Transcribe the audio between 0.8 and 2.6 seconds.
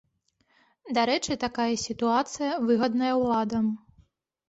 Дарэчы, такая сітуацыя